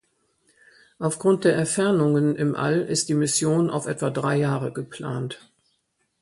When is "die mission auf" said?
3.09-3.85